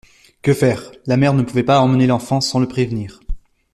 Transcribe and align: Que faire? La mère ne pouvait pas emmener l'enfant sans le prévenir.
Que 0.41 0.55
faire? 0.55 0.91
La 1.05 1.15
mère 1.15 1.35
ne 1.35 1.43
pouvait 1.43 1.61
pas 1.61 1.79
emmener 1.79 2.07
l'enfant 2.07 2.41
sans 2.41 2.59
le 2.59 2.67
prévenir. 2.67 3.19